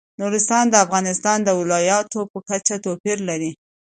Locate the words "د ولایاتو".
1.43-2.19